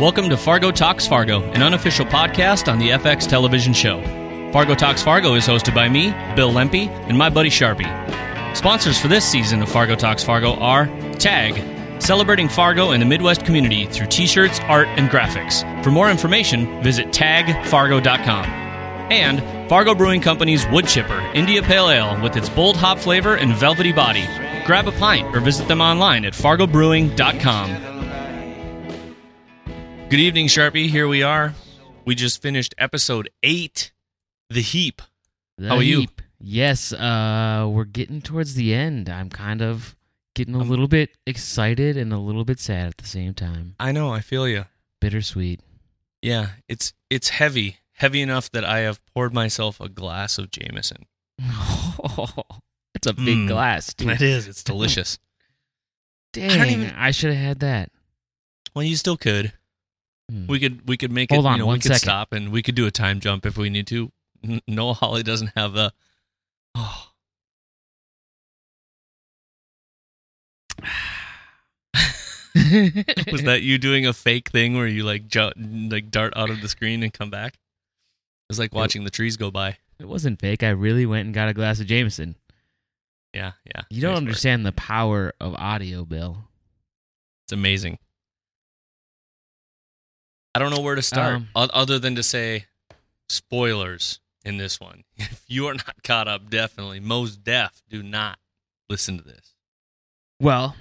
[0.00, 4.00] Welcome to Fargo Talks Fargo, an unofficial podcast on the FX television show.
[4.52, 8.56] Fargo Talks Fargo is hosted by me, Bill Lempe, and my buddy Sharpie.
[8.56, 13.44] Sponsors for this season of Fargo Talks Fargo are TAG, celebrating Fargo and the Midwest
[13.44, 15.64] community through t shirts, art, and graphics.
[15.82, 18.44] For more information, visit tagfargo.com.
[19.10, 23.52] And Fargo Brewing Company's Wood Chipper India Pale Ale with its bold hop flavor and
[23.52, 24.28] velvety body.
[24.64, 27.97] Grab a pint or visit them online at fargobrewing.com.
[30.10, 30.88] Good evening, Sharpie.
[30.88, 31.54] Here we are.
[32.06, 33.92] We just finished episode eight,
[34.48, 35.02] The Heap.
[35.58, 36.00] The How are you?
[36.00, 36.22] heap.
[36.40, 39.08] Yes, uh, we're getting towards the end.
[39.10, 39.96] I'm kind of
[40.34, 43.74] getting a little bit excited and a little bit sad at the same time.
[43.78, 44.64] I know, I feel you.
[45.00, 45.60] Bittersweet.
[46.22, 51.06] Yeah, it's it's heavy, heavy enough that I have poured myself a glass of Jameson.
[51.42, 52.32] Oh,
[52.94, 53.48] it's a big Mm.
[53.48, 54.10] glass, dude.
[54.10, 54.46] It is.
[54.48, 55.18] It's delicious.
[56.32, 57.90] Dang, I, even- should have had that.
[58.74, 59.52] well, you still could.
[60.30, 60.46] Hmm.
[60.46, 61.48] We could we could make Hold it.
[61.48, 62.00] on you know, one we could second.
[62.00, 64.12] stop and we could do a time jump if we need to.
[64.44, 65.92] N- Noah Holly doesn't have the.
[66.74, 67.04] Oh.
[73.32, 76.60] Was that you doing a fake thing where you like ju- like dart out of
[76.60, 77.54] the screen and come back?
[77.54, 79.76] It was like watching the trees go by.
[79.98, 80.62] It wasn't fake.
[80.62, 82.36] I really went and got a glass of Jameson.
[83.34, 83.82] Yeah, yeah.
[83.90, 86.44] You don't understand the power of audio, Bill.
[87.44, 87.98] It's amazing.
[90.58, 92.66] I don't know where to start Um, other than to say
[93.28, 95.04] spoilers in this one.
[95.16, 98.40] If you are not caught up, definitely, most deaf, do not
[98.90, 99.54] listen to this.
[100.40, 100.74] Well,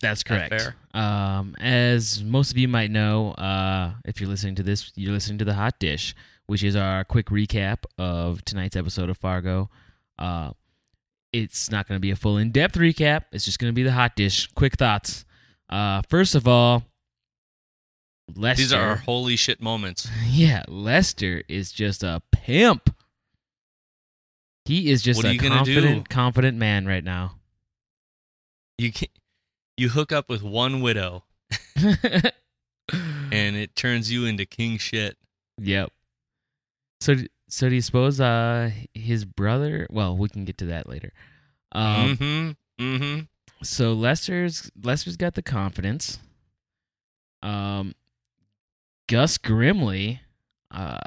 [0.00, 0.74] that's That correct.
[0.94, 5.38] Um, as most of you might know, uh, if you're listening to this, you're listening
[5.38, 6.14] to the Hot Dish,
[6.46, 9.70] which is our quick recap of tonight's episode of Fargo.
[10.20, 10.50] Uh,
[11.32, 13.24] it's not going to be a full in-depth recap.
[13.32, 15.24] It's just going to be the Hot Dish, quick thoughts.
[15.68, 16.84] Uh, first of all,
[18.34, 18.62] Lester.
[18.62, 20.08] These are our holy shit moments.
[20.26, 22.94] yeah, Lester is just a pimp.
[24.64, 27.36] He is just What a confident, confident man right now.
[28.78, 29.08] You can
[29.76, 31.24] you hook up with one widow
[31.76, 35.16] and it turns you into king shit.
[35.58, 35.92] Yep.
[37.00, 37.14] So,
[37.48, 39.86] so do you suppose uh his brother?
[39.90, 41.12] Well, we can get to that later.
[41.72, 42.84] Um, mm-hmm.
[42.84, 43.20] Mm-hmm.
[43.62, 46.18] so Lester's Lester's got the confidence.
[47.42, 47.94] Um,
[49.08, 50.20] Gus Grimly,
[50.70, 50.98] uh,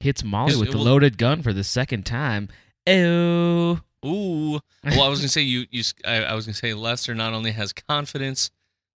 [0.00, 2.48] hits Molly with the well- loaded gun for the second time.
[2.86, 3.80] Ew.
[4.04, 4.60] Ooh.
[4.84, 5.64] Well, I was gonna say you.
[5.70, 5.82] You.
[6.04, 8.50] I, I was gonna say Lester not only has confidence,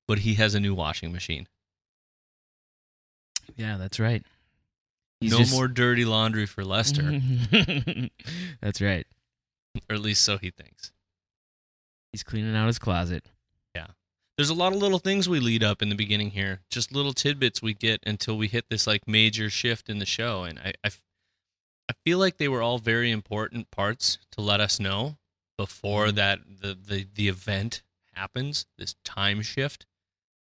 [0.08, 1.48] but he has a new washing machine.
[3.56, 4.24] Yeah, that's right.
[5.22, 7.20] no just- more dirty laundry for Lester,
[8.62, 9.08] that's right.
[9.90, 10.92] or at least so he thinks.
[12.12, 13.26] He's cleaning out his closet.
[14.40, 17.12] There's a lot of little things we lead up in the beginning here, just little
[17.12, 20.72] tidbits we get until we hit this like major shift in the show, and I,
[20.86, 20.92] I
[22.06, 25.18] feel like they were all very important parts to let us know
[25.58, 26.16] before Mhm.
[26.16, 27.84] that the, the the event
[28.14, 29.86] happens, this time shift.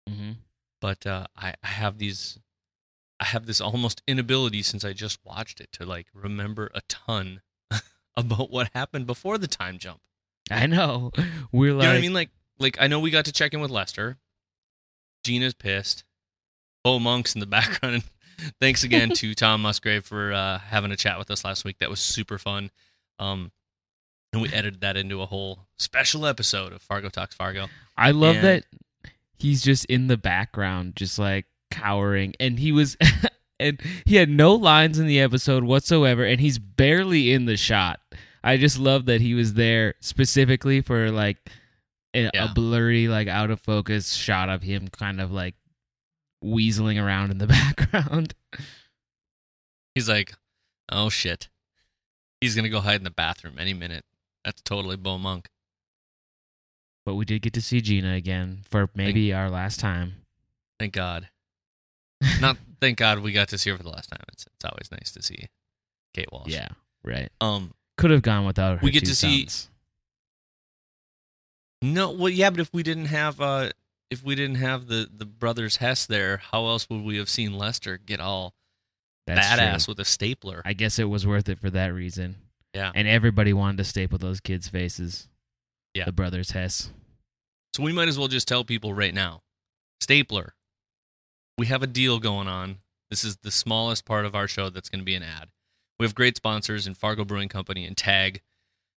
[0.09, 0.31] Mm-hmm.
[0.79, 2.39] But uh, I, I have these,
[3.19, 7.41] I have this almost inability since I just watched it to like remember a ton
[8.15, 9.99] about what happened before the time jump.
[10.49, 11.11] I know.
[11.51, 12.13] We're You like, know what I mean?
[12.13, 14.17] Like, like I know we got to check in with Lester.
[15.23, 16.03] Gina's pissed.
[16.83, 18.03] Bo Munk's in the background.
[18.61, 21.79] Thanks again to Tom Musgrave for uh, having a chat with us last week.
[21.79, 22.71] That was super fun.
[23.19, 23.51] Um,
[24.31, 27.67] and we edited that into a whole special episode of Fargo Talks Fargo.
[27.97, 28.63] I love And- that
[29.37, 32.95] he's just in the background, just like cowering, and he was,
[33.59, 37.99] and he had no lines in the episode whatsoever, and he's barely in the shot.
[38.43, 41.37] I just love that he was there specifically for like
[42.27, 42.51] a, Yeah.
[42.51, 45.55] a blurry, like out of focus shot of him, kind of like
[46.43, 48.33] weaseling around in the background.
[49.95, 50.33] He's like,
[50.91, 51.49] "Oh shit,
[52.41, 54.05] he's gonna go hide in the bathroom any minute."
[54.45, 55.49] That's totally Bo Munk.
[57.05, 60.13] But we did get to see Gina again for maybe our last time.
[60.79, 61.29] Thank God.
[62.41, 64.21] Not thank God we got to see her for the last time.
[64.31, 65.47] It's it's always nice to see
[66.13, 66.49] Kate Walsh.
[66.49, 66.69] Yeah,
[67.03, 67.29] right.
[67.41, 67.73] Um.
[67.97, 68.79] Could have gone without her.
[68.81, 69.69] We get to see- sons.
[71.81, 73.69] No, well, yeah, but if we didn't have uh,
[74.09, 77.53] if we didn't have the the brothers Hess there, how else would we have seen
[77.53, 78.53] Lester get all
[79.27, 79.91] That's badass true.
[79.91, 80.61] with a stapler?
[80.65, 82.35] I guess it was worth it for that reason.
[82.73, 82.91] Yeah.
[82.93, 85.27] And everybody wanted to staple those kids' faces.
[85.93, 86.05] Yeah.
[86.05, 86.91] The brothers Hess.
[87.73, 89.41] So we might as well just tell people right now,
[90.01, 90.53] stapler.
[91.57, 92.79] We have a deal going on.
[93.09, 95.49] This is the smallest part of our show that's going to be an ad.
[95.99, 98.41] We have great sponsors in Fargo Brewing Company and Tag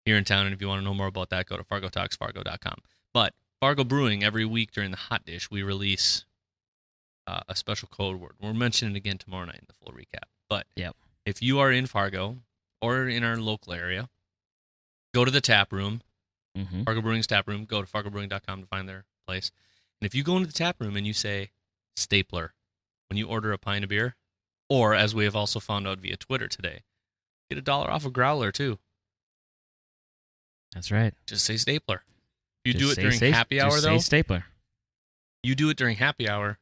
[0.05, 0.47] here in town.
[0.47, 2.77] And if you want to know more about that, go to fargotalksfargo.com.
[3.13, 6.25] But Fargo Brewing, every week during the hot dish, we release
[7.27, 8.33] uh, a special code word.
[8.41, 10.29] We'll mention it again tomorrow night in the full recap.
[10.49, 10.97] But Yep.
[11.27, 12.39] if you are in Fargo
[12.81, 14.09] or in our local area,
[15.15, 16.03] go to the tap room,
[16.59, 16.83] Mm-hmm.
[16.83, 17.65] Fargo Brewing's tap room.
[17.65, 19.53] Go to fargobrewing.com to find their place.
[20.01, 21.51] And if you go into the tap room and you say
[21.95, 22.55] stapler
[23.09, 24.17] when you order a pint of beer,
[24.69, 26.81] or as we have also found out via Twitter today,
[27.49, 28.81] get a dollar off a growler too.
[30.75, 31.13] That's right.
[31.27, 32.03] Just say stapler.
[32.65, 33.99] You Just do it during sta- happy just hour say though.
[33.99, 34.45] stapler.
[35.43, 36.59] you do it during happy hour.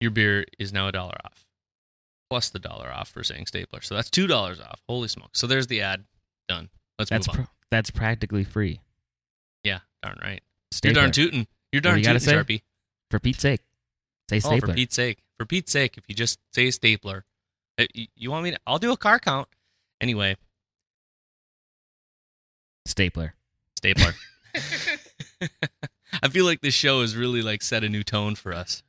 [0.00, 1.46] Your beer is now a dollar off,
[2.28, 3.80] plus the dollar off for saying stapler.
[3.82, 4.80] So that's two dollars off.
[4.88, 5.30] Holy smoke!
[5.32, 6.04] So there's the ad.
[6.48, 6.70] Done.
[6.98, 7.44] Let's That's move on.
[7.44, 8.80] pr- that's practically free.
[9.64, 10.42] yeah, darn right.
[10.72, 10.92] Stapler.
[10.92, 11.46] You're darn tootin'.
[11.72, 12.62] You're darn you tootin', Sharpie.
[13.10, 13.60] For Pete's sake,
[14.28, 14.68] say Oh, stapler.
[14.68, 15.22] for Pete's sake.
[15.38, 17.24] For Pete's sake, if you just say stapler.
[17.78, 17.86] Uh,
[18.16, 18.58] You want me to?
[18.66, 19.48] I'll do a car count.
[20.00, 20.36] Anyway,
[22.86, 23.34] stapler.
[23.76, 24.14] stapler.
[26.22, 28.82] I feel like this show has really like set a new tone for us.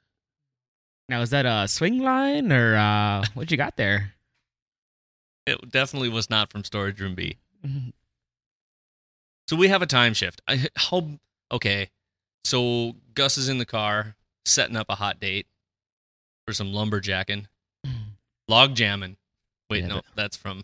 [1.10, 4.14] Now is that a swing line or uh, what you got there?
[5.46, 7.38] It definitely was not from Storage Room B.
[9.48, 10.42] So we have a time shift.
[10.48, 11.10] I how
[11.52, 11.90] okay.
[12.46, 15.48] So Gus is in the car setting up a hot date
[16.46, 17.46] for some lumberjacking,
[18.48, 19.18] log jamming.
[19.70, 20.64] Wait, Yeah, no, but- that's from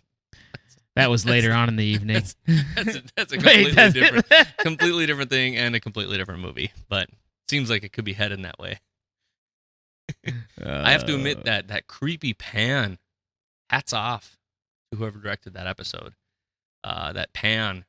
[1.00, 2.14] That was later on in the evening.
[2.14, 2.36] that's
[2.76, 4.26] that's a, that's a Wait, completely that's- different
[4.58, 6.72] completely different thing and a completely different movie.
[6.88, 7.08] But
[7.48, 8.78] seems like it could be headed that way.
[10.64, 12.98] I have to Uh, admit that that creepy pan.
[13.70, 14.36] Hats off
[14.90, 16.14] to whoever directed that episode.
[16.82, 17.84] Uh, that pan.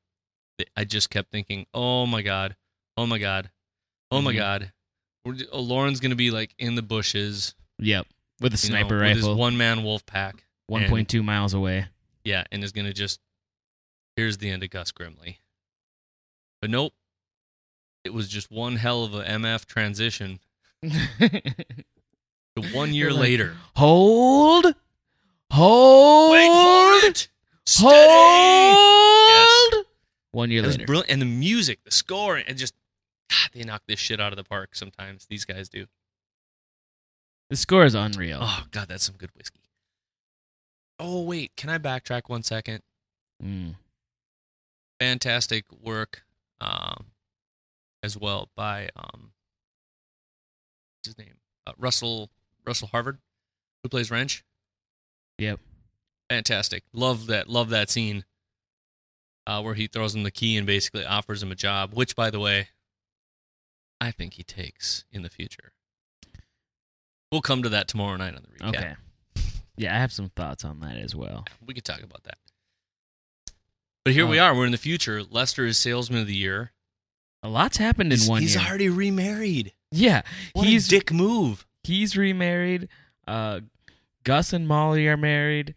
[0.78, 2.56] I just kept thinking, oh my god,
[2.98, 3.50] oh my god,
[4.12, 4.38] oh my Mhm.
[4.38, 4.72] god.
[5.26, 8.06] We're, oh, Lorne's gonna be like in the bushes, Yep,
[8.40, 10.44] with a you know, sniper with his rifle, one man wolf pack.
[10.68, 11.88] one point two miles away.
[12.24, 13.20] Yeah, and is gonna just.
[14.16, 15.40] Here's the end of Gus Grimly.
[16.62, 16.94] But nope,
[18.04, 20.40] it was just one hell of a MF transition
[20.84, 21.42] to
[22.74, 23.56] one year like, later.
[23.78, 24.76] Hold,
[25.52, 27.30] hold, Wait for it.
[27.80, 29.86] Hold.
[30.34, 30.86] One year It later.
[30.86, 32.74] brilliant, and the music, the score, and just
[33.30, 34.76] God, they knock this shit out of the park.
[34.76, 35.88] Sometimes these guys do.
[37.50, 38.40] the score is unreal.
[38.42, 39.61] Oh God, that's some good whiskey.
[41.02, 42.82] Oh wait, can I backtrack one second?
[43.44, 43.76] Mm.
[45.00, 46.22] Fantastic work,
[46.62, 47.06] um,
[48.04, 49.32] as well by um,
[51.00, 51.36] what's his name?
[51.66, 52.30] Uh, Russell
[52.66, 53.18] Russell Harvard,
[53.82, 54.44] who plays Wrench.
[55.40, 55.60] Yep.
[56.30, 56.84] Fantastic.
[56.94, 57.50] Love that.
[57.50, 58.24] Love that scene.
[59.48, 62.30] Uh, where he throws him the key and basically offers him a job, which, by
[62.30, 62.70] the way,
[64.00, 65.74] I think he takes in the future.
[67.32, 68.76] We'll come to that tomorrow night on the recap.
[68.76, 68.94] Okay.
[69.78, 71.46] Yeah, I have some thoughts on that as well.
[71.66, 72.38] We could talk about that.
[74.04, 74.56] But here we Uh, are.
[74.56, 75.24] We're in the future.
[75.24, 76.72] Lester is salesman of the year.
[77.44, 78.64] A lot's happened in he's, one he's year.
[78.66, 79.74] already remarried.
[79.92, 80.22] yeah,
[80.54, 81.66] What he's a dick move.
[81.84, 82.90] he's remarried.
[83.28, 83.62] Uh,
[84.24, 85.74] Gus and Molly are married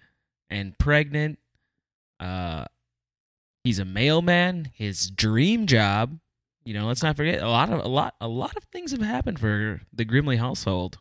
[0.50, 1.38] and pregnant.
[2.20, 2.66] Uh,
[3.62, 4.70] he's a mailman.
[4.74, 6.18] His dream job.
[6.64, 9.02] You know, let's not forget a lot of a lot a lot of things have
[9.02, 10.98] happened for the Grimly household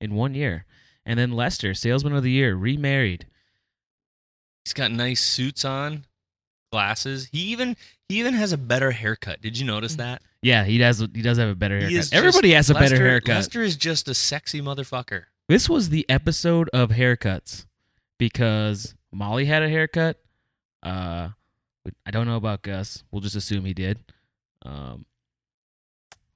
[0.00, 0.64] in one year.
[1.06, 3.26] And then Lester, salesman of the year, remarried.
[4.64, 6.04] He's got nice suits on,
[6.72, 7.28] glasses.
[7.30, 7.76] He even
[8.08, 9.42] he even has a better haircut.
[9.42, 10.22] Did you notice that?
[10.42, 11.00] Yeah, he does.
[11.14, 11.94] He does have a better haircut.
[11.94, 13.34] just- Everybody has a better haircut.
[13.36, 15.24] Lester is just a sexy motherfucker.
[15.48, 17.66] This was the episode of haircuts
[18.18, 20.18] because Molly had a haircut.
[20.82, 21.28] Uh,
[22.06, 23.04] I don't know about Gus.
[23.10, 23.98] We'll just assume he did.
[24.64, 25.04] Um,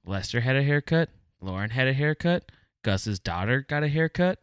[0.05, 1.09] Lester had a haircut.
[1.41, 2.51] Lorne had a haircut.
[2.83, 4.39] Gus's daughter got a haircut.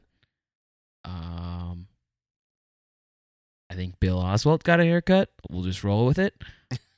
[3.71, 5.31] I think Bill Oswalt got a haircut.
[5.51, 6.35] We'll just roll with it.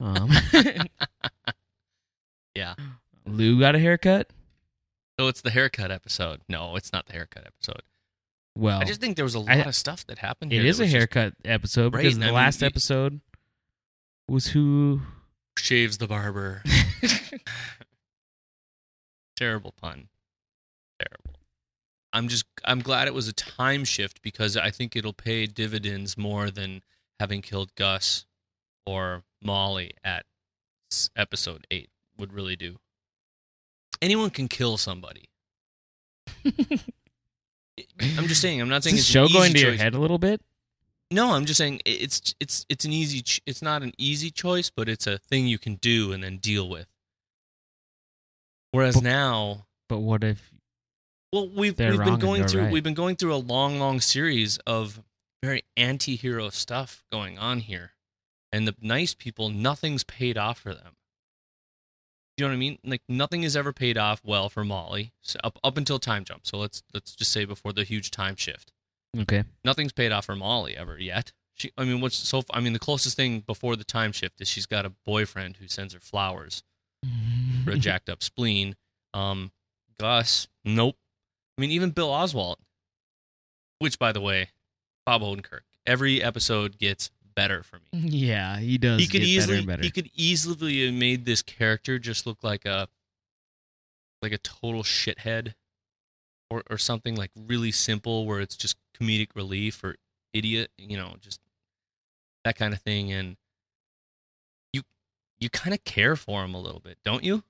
[0.01, 0.31] Um,
[2.55, 2.75] Yeah.
[3.27, 4.31] Lou got a haircut.
[5.19, 6.41] So it's the haircut episode.
[6.49, 7.83] No, it's not the haircut episode.
[8.57, 10.53] Well, I just think there was a lot I- of stuff that happened.
[10.53, 13.21] it is a haircut episode because the I mean, last episode
[14.29, 15.03] was who
[15.57, 16.63] shaves the barber.
[19.37, 20.09] Terrible pun.
[22.13, 26.17] I'm just I'm glad it was a time shift because I think it'll pay dividends
[26.17, 26.83] more than
[27.21, 28.25] having killed Gus
[28.87, 30.25] or Molly at
[31.17, 32.77] episode 8 would really do.
[34.01, 35.29] Anyone can kill somebody.
[38.01, 38.61] I'm just saying.
[38.61, 39.81] I'm not saying this it's show an going to your choice.
[39.81, 40.41] head a little bit?
[41.11, 43.23] No, I'm just saying it's it's it's an easy.
[43.23, 46.39] ch- It's not an easy choice, but it's a thing you can do and then
[46.39, 46.87] deal with.
[48.73, 50.51] Whereas But- now, But what if
[51.33, 52.73] well, we've They're we've been going through right.
[52.73, 55.03] we've been going through a long, long series of
[55.43, 57.93] very anti-hero stuff going on here,
[58.53, 60.95] and the nice people, nothing's paid off for them.
[62.37, 62.79] You know what I mean?
[62.85, 66.47] Like nothing has ever paid off well for Molly so up up until time jump.
[66.47, 68.73] So let's let's just say before the huge time shift,
[69.19, 69.45] Okay.
[69.65, 71.33] nothing's paid off for Molly ever yet.
[71.57, 72.45] She, I mean, what's so?
[72.53, 75.67] I mean, the closest thing before the time shift is she's got a boyfriend who
[75.67, 76.63] sends her flowers
[77.65, 78.77] for a jacked up spleen.
[79.13, 79.51] Um,
[79.99, 80.97] Gus, nope.
[81.59, 82.57] I mean, even Bill Oswalt,
[83.81, 84.51] which by the way,
[85.05, 87.87] Bob Odenkirk, every episode gets better for me.
[88.09, 89.01] yeah, he does.
[89.01, 89.83] he could easily better better.
[89.83, 92.89] he could easily have made this character just look like a
[94.23, 95.55] like a total shithead
[96.49, 99.97] or or something like really simple where it's just comedic relief or
[100.33, 101.41] idiot, you know, just
[102.45, 103.37] that kind of thing and
[104.73, 104.83] you
[105.41, 107.43] you kind of care for him a little bit, don't you?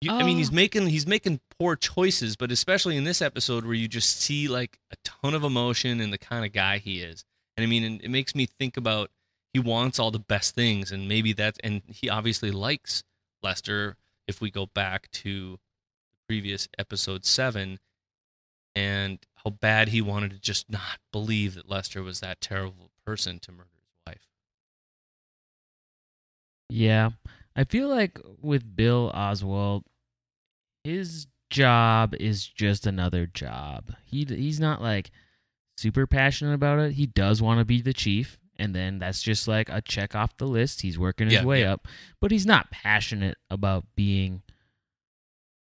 [0.00, 0.54] You, I mean, he's Uh.
[0.54, 4.78] making he's making poor choices, but especially in this episode where you just see like
[4.90, 7.24] a ton of emotion and the kind of guy he is.
[7.56, 9.10] And I mean, it makes me think about
[9.52, 13.02] he wants all the best things, and maybe that's and he obviously likes
[13.42, 13.96] Lester.
[14.26, 17.78] If we go back to the previous episode seven,
[18.74, 23.38] and how bad he wanted to just not believe that Lester was that terrible person
[23.40, 24.26] to murder his wife.
[26.68, 27.10] Yeah.
[27.56, 29.82] I feel like with Bill Oswalt,
[30.82, 33.94] his job is just another job.
[34.04, 35.10] He he's not like
[35.76, 36.92] super passionate about it.
[36.92, 40.36] He does want to be the chief, and then that's just like a check off
[40.36, 40.82] the list.
[40.82, 41.74] He's working his Yeah, way yeah.
[41.74, 41.86] up,
[42.20, 44.42] but he's not passionate about being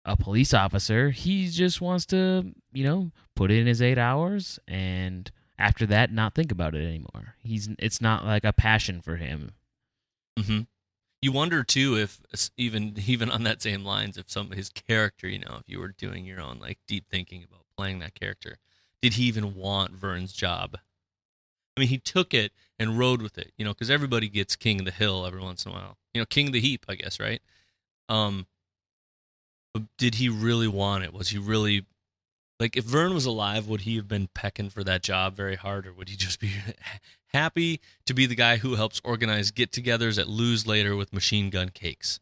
[0.05, 1.11] a police officer.
[1.11, 6.35] He just wants to, you know, put in his 8 hours and after that not
[6.35, 7.35] think about it anymore.
[7.43, 9.53] He's it's not like a passion for him.
[10.39, 10.61] hmm
[11.23, 12.21] You wonder too if
[12.57, 15.79] even even on that same lines, if some of his character, you know, if you
[15.79, 18.59] were doing your own like deep thinking about playing that character,
[19.03, 20.77] did he even want Vern's job?
[21.77, 24.81] I mean, he took it and rode with it, you know, because everybody gets king
[24.81, 26.95] of the hill every once in a while, you know, king of the heap, I
[26.95, 27.41] guess, right?
[28.09, 28.47] Um,
[29.73, 31.13] but did he really want it?
[31.13, 31.87] Was he really
[32.61, 35.87] like if Vern was alive, would he have been pecking for that job very hard,
[35.87, 36.51] or would he just be
[37.33, 41.71] happy to be the guy who helps organize get-togethers at Lose Later with machine gun
[41.71, 42.21] cakes?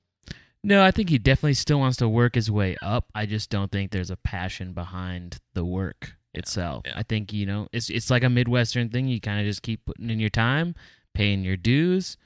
[0.64, 3.07] No, I think he definitely still wants to work his way up.
[3.14, 6.83] I just don't think there's a passion behind the work itself.
[6.87, 6.95] yeah.
[6.97, 9.09] I think, you know, it's it's like a Midwestern thing.
[9.09, 10.75] You kind of just keep putting in your time,
[11.14, 12.16] paying your dues,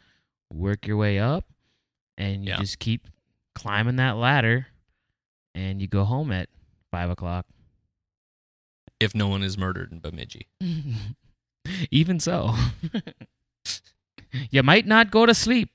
[0.52, 1.45] work your way up,
[2.19, 2.59] and you Yeah.
[2.59, 3.07] just keep
[3.54, 4.66] climbing that ladder
[5.54, 6.49] and you go home at
[6.90, 7.47] five o'clock.
[9.02, 10.47] If no one is murdered in Bemidji,
[11.90, 12.54] Even so.
[14.50, 15.71] you might not go to sleep.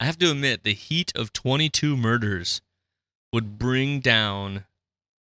[0.00, 2.60] I have to admit the heat of 22 murders
[3.32, 4.64] would bring down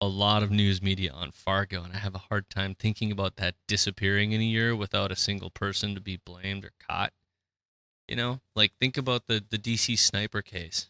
[0.02, 3.38] a lot of news media on Fargo, and I have a hard time thinking about
[3.38, 7.14] that disappearing in a year without a single person to be blamed or caught.
[8.08, 10.90] You know, like think about the the DC sniper case,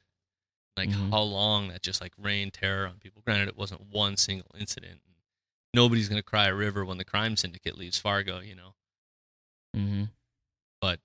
[0.76, 1.12] like Mhm.
[1.12, 3.22] how long that just like rained terror on people.
[3.24, 5.02] Granted, it wasn't one single incident.
[5.74, 8.40] Nobody's gonna cry a river when the crime syndicate leaves Fargo.
[8.40, 8.74] You know,
[9.76, 10.04] Mm-hmm.
[10.82, 11.00] But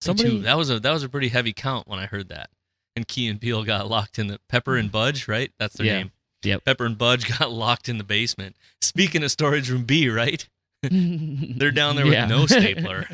[0.00, 0.38] somebody Two.
[0.40, 2.50] that was a that was a pretty heavy count when I heard that.
[2.96, 5.52] And Key and Peele got locked in the Pepper and Budge, right?
[5.58, 5.98] That's their Yeah.
[5.98, 6.10] name.
[6.42, 6.64] Yep.
[6.64, 8.56] Pepper and Budge got locked in the basement.
[8.82, 10.48] Speaking of storage room B, right?
[10.82, 13.06] They're down there with no stapler.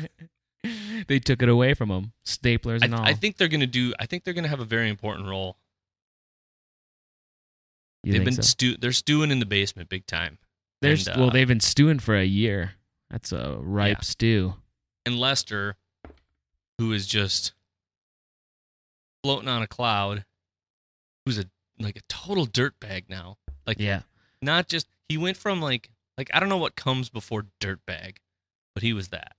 [1.07, 3.03] they took it away from them, staplers I, and all.
[3.05, 3.93] I think they're gonna do.
[3.99, 5.57] I think they're gonna have a very important role.
[8.03, 8.41] You they've been so?
[8.41, 8.77] stew.
[8.79, 10.37] They're stewing in the basement big time.
[10.81, 12.73] There's and, well, uh, they've been stewing for a year.
[13.09, 14.03] That's a ripe Yeah.
[14.03, 14.55] stew.
[15.05, 15.75] And Lester,
[16.77, 17.53] who is just
[19.23, 20.25] floating on a cloud,
[21.25, 21.45] who's a
[21.79, 23.37] like a total dirtbag now.
[23.65, 24.01] Like Yeah,
[24.41, 28.17] not just he went from like like I don't know what comes before dirtbag,
[28.73, 29.35] but he was that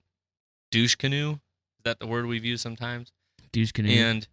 [0.70, 1.32] douche canoe.
[1.32, 3.12] Is that the word we've used sometimes?
[3.52, 3.90] douche canoe.
[3.90, 4.26] And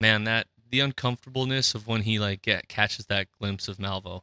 [0.00, 4.22] man, that the uncomfortableness of when he like get, catches that glimpse of Malvo.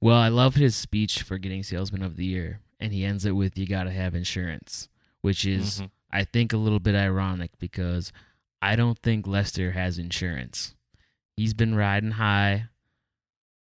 [0.00, 3.32] Well, I love his speech for getting salesman of the year, and he ends it
[3.32, 4.88] with "You got to have insurance,"
[5.20, 5.90] which is Mhm.
[6.10, 8.12] I think a little bit ironic because
[8.62, 10.74] I don't think Lester has insurance.
[11.36, 12.68] He's been riding high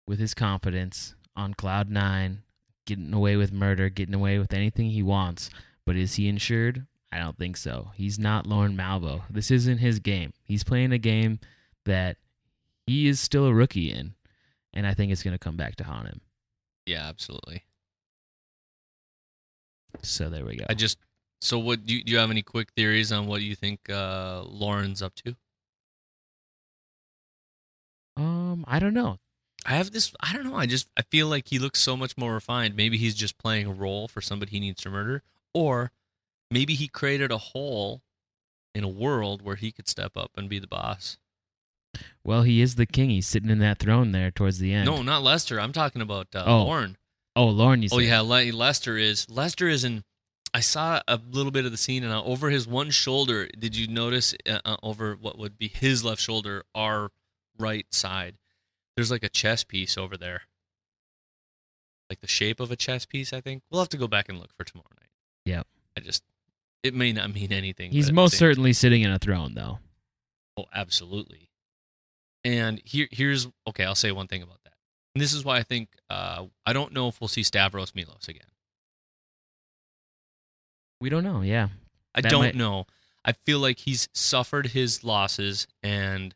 [0.07, 2.43] with his confidence on cloud nine,
[2.85, 5.51] getting away with murder, getting away with anything he wants.
[5.85, 6.87] But is he insured?
[7.13, 7.93] I don't think so.
[7.95, 9.23] He's not Lorne Malvo.
[9.31, 10.33] This isn't his game.
[10.45, 11.39] He's playing a game
[11.85, 12.19] that
[12.87, 14.15] he is still a rookie in,
[14.77, 16.21] and I think it's going to come back to haunt him.
[16.85, 17.65] Yeah, absolutely.
[20.03, 20.67] So there we go.
[20.69, 20.99] I just
[21.41, 24.43] so what do you, do you have any quick theories on what you think uh
[24.45, 25.35] Lorne's up to?
[28.19, 29.19] um, I don't know.
[29.65, 32.17] I have this I don't know, I just I feel like he looks so much
[32.17, 32.77] more refined.
[32.77, 35.23] Maybe he's just playing a role for somebody he needs to murder
[35.55, 35.91] or
[36.51, 38.03] maybe he created a hole
[38.75, 41.17] in a world where he could step up and be the boss.
[42.25, 43.11] Well, he is the king.
[43.11, 44.87] He's sitting in that throne there towards the end.
[44.87, 45.61] No, not Lester.
[45.61, 46.97] I'm talking about uh, Oh, Lorne.
[47.35, 47.97] Oh, Lorne, you said.
[47.97, 50.05] Oh yeah, Le- Lester is Lester is in.
[50.55, 53.77] I saw a little bit of the scene, and uh, over his one shoulder, did
[53.77, 57.11] you notice uh, uh, over what would be his left shoulder, our
[57.59, 58.37] right side?
[58.97, 60.43] There's like a chess piece over there,
[62.09, 63.33] like the shape of a chess piece.
[63.33, 65.11] I think we'll have to go back and look for tomorrow night.
[65.45, 65.67] Yep.
[65.97, 66.23] I just,
[66.83, 67.91] it may not mean anything.
[67.91, 69.79] He's but at the most certainly sitting in a throne, though.
[70.57, 71.46] Oh, absolutely.
[72.47, 73.85] And here, here's okay.
[73.85, 74.75] I'll say one thing about that.
[75.15, 78.29] And this is why I think uh, I don't know if we'll see Stavros Milos
[78.29, 78.47] again.
[81.01, 81.43] We don't know.
[81.43, 81.69] Yeah.
[82.15, 82.87] I That don't might- know.
[83.25, 86.33] I feel like he's suffered his losses and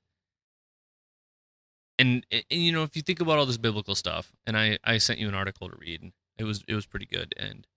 [2.00, 4.98] and, and you know if you think about all this biblical stuff and I I
[4.98, 7.68] sent you an article to read and it was it was pretty good and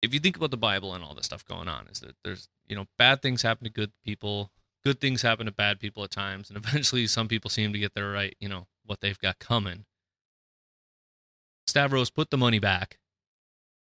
[0.00, 2.48] if you think about the Bible and all this stuff going on is that there's
[2.66, 4.50] you know bad things happen to good people
[4.86, 7.94] good things happen to bad people at times and eventually some people seem to get
[7.94, 9.84] their right you know what they've got coming
[11.66, 12.98] Stavros put the money back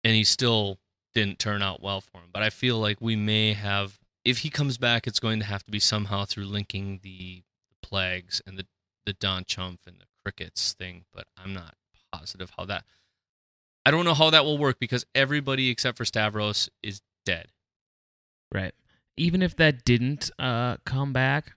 [0.03, 0.79] and he still
[1.13, 2.29] didn't turn out well for him.
[2.31, 5.63] But I feel like we may have, if he comes back, it's going to have
[5.65, 8.65] to be somehow through linking the, the plagues and the
[9.05, 11.05] the Don Chumph and the crickets thing.
[11.13, 11.75] But I'm not
[12.11, 12.85] positive how that.
[13.85, 17.47] I don't know how that will work because everybody except for Stavros is dead.
[18.51, 18.73] Right.
[19.17, 21.53] Even if that didn't uh, come back,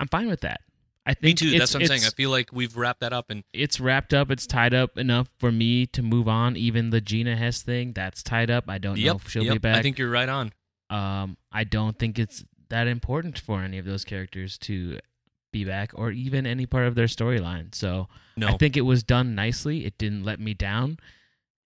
[0.00, 0.60] I'm fine with that.
[1.04, 1.58] I think Me too.
[1.58, 2.04] That's what I'm saying.
[2.04, 4.30] I feel like we've wrapped that up and it's wrapped up.
[4.30, 6.56] It's tied up enough for me to move on.
[6.56, 8.64] Even the Gina Hess thing, that's tied up.
[8.68, 9.76] I don't know if she'll yep, be back.
[9.78, 10.52] I think you're right on.
[10.90, 14.98] um, I don't think it's that important for any of those characters to
[15.52, 17.74] be back or even any part of their storyline.
[17.74, 19.84] So No, I think it was done nicely.
[19.84, 20.98] It didn't let me down,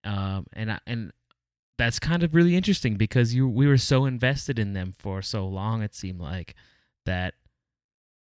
[0.04, 1.12] um, and I, and
[1.82, 5.44] that's kind of really interesting because you we were so invested in them for so
[5.44, 5.82] long.
[5.82, 6.54] It seemed like
[7.06, 7.34] that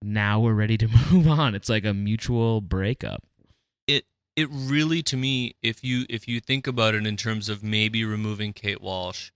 [0.02, 1.54] now we're ready to move on.
[1.54, 3.24] It's like a mutual breakup.
[3.88, 7.64] it it really to me if you if you think about it in terms of
[7.64, 9.30] maybe removing Kate Walsh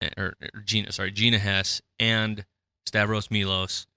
[0.00, 2.44] eh, or, or Gina sorry Gina Hess and
[2.86, 3.88] Stavros Milos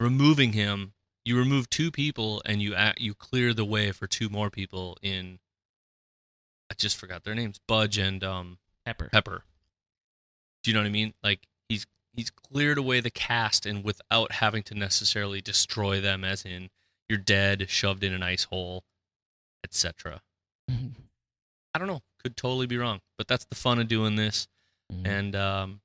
[0.00, 0.92] removing him
[1.24, 4.98] you remove two people and you act, you clear the way for two more people
[5.02, 5.38] in
[6.68, 9.08] I just forgot their names Budge and um Pepper.
[9.12, 9.44] Pepper
[10.62, 14.32] do you know what I mean like he's he's cleared away the cast and without
[14.32, 16.70] having to necessarily destroy them as in
[17.08, 18.84] you're dead shoved in an ice hole
[19.64, 20.20] etc
[21.74, 22.02] I don't know.
[22.22, 24.46] Could totally be wrong, but that's the fun of doing this.
[24.92, 25.06] Mhm.
[25.06, 25.80] And um,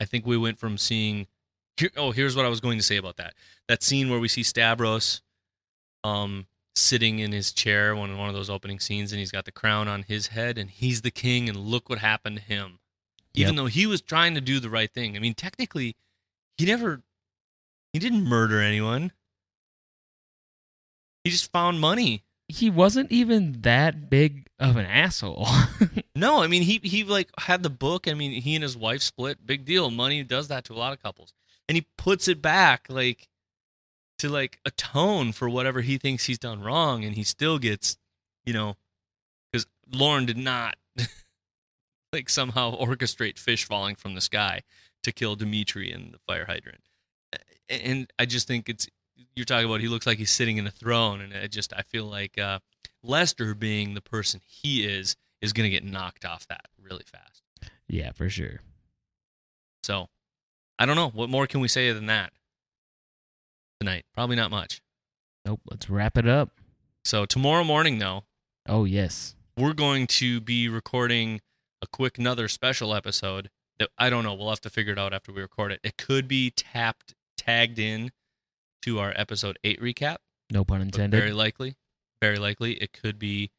[0.00, 1.26] I think we went from seeing.
[1.76, 3.34] Here, oh, here's what I was going to say about that.
[3.68, 5.20] That scene where we see Stavros,
[6.04, 6.46] um,
[6.76, 9.88] sitting in his chair, one one of those opening scenes, and he's got the crown
[9.88, 12.78] on his head, and he's the king, and look what happened to him.
[13.34, 13.56] Even Yep.
[13.56, 15.16] though he was trying to do the right thing.
[15.16, 15.96] I mean, technically,
[16.56, 17.02] he never,
[17.92, 19.12] he didn't murder anyone.
[21.24, 22.22] He just found money.
[22.48, 25.46] he wasn't even that big of an asshole.
[26.14, 28.08] No, I mean he he like had the book.
[28.08, 29.44] I mean he and his wife split.
[29.46, 29.90] Big deal.
[29.90, 31.34] Money does that to a lot of couples,
[31.68, 33.28] and he puts it back like
[34.18, 37.96] to like atone for whatever he thinks he's done wrong, and he still gets,
[38.44, 38.76] you know,
[39.52, 40.76] because Lorne did not
[42.12, 44.62] like somehow orchestrate fish falling from the sky
[45.02, 46.82] to kill Dimitri in the fire hydrant,
[47.68, 48.88] and I just think it's
[49.34, 49.80] you're talking about.
[49.80, 52.60] He looks like he's sitting in a throne, and I just I feel like uh,
[53.02, 57.42] Lester being the person he is is going to get knocked off that really fast.
[57.88, 58.60] yeah, for sure.
[59.82, 60.08] So,
[60.78, 61.10] I don't know.
[61.10, 62.32] What more can we say than that
[63.80, 64.04] tonight?
[64.14, 64.80] Probably not much.
[65.44, 65.60] Nope.
[65.70, 66.50] Let's wrap it up.
[67.04, 68.24] So, tomorrow morning, though,
[68.68, 69.34] Oh yes.
[69.56, 71.40] we're going to be recording
[71.82, 74.34] a quick another special episode that I don't know.
[74.34, 75.80] We'll have to figure it out after we record it.
[75.84, 78.10] It could be tapped, tagged in
[78.82, 80.16] to our episode eight recap.
[80.50, 81.16] No pun intended.
[81.18, 81.74] very likely,
[82.20, 83.50] very likely, it could be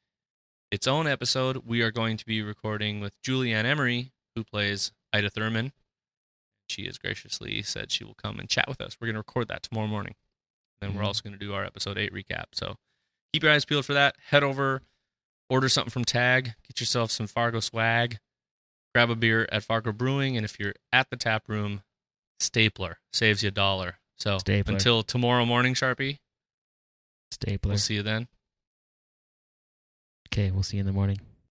[0.72, 1.64] its own episode.
[1.66, 5.72] We are going to be recording with Julie Ann Emery, who plays Ida Thurman.
[6.70, 8.98] She has graciously said she will come and chat with us.
[9.00, 10.16] We're going to record that tomorrow morning.
[10.82, 11.08] Then we're Mhm.
[11.08, 12.46] also going to do our episode eight recap.
[12.54, 12.78] So
[13.34, 14.16] keep your eyes peeled for that.
[14.28, 14.84] Head over,
[15.50, 18.20] order something from Tag, get yourself some Fargo swag,
[18.94, 21.84] grab a beer at Fargo Brewing, and if you're at the tap room,
[22.40, 24.00] Stapler saves you a dollar.
[24.18, 24.74] So Stapler.
[24.74, 26.20] until tomorrow morning, Sharpie,
[27.32, 27.70] Stapler.
[27.72, 28.28] we'll see you then.
[30.28, 31.20] Okay, we'll see you in the morning.